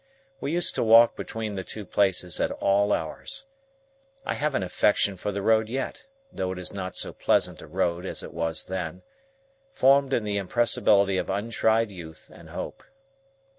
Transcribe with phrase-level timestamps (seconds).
[0.39, 3.45] We used to walk between the two places at all hours.
[4.25, 7.67] I have an affection for the road yet (though it is not so pleasant a
[7.67, 9.03] road as it was then),
[9.71, 12.83] formed in the impressibility of untried youth and hope.